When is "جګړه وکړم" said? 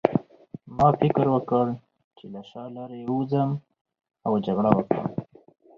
4.45-5.07